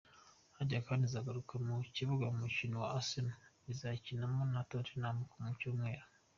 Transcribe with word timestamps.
Harry 0.57 0.79
Kane 0.85 1.05
azagaruka 1.09 1.53
mu 1.65 1.75
kibuga 1.95 2.25
ku 2.31 2.37
mukino 2.43 2.77
Arsenal 2.97 3.37
izakinamo 3.71 4.41
na 4.53 4.61
Tottenham 4.69 5.17
ku 5.31 5.37
cyumweru. 5.59 6.05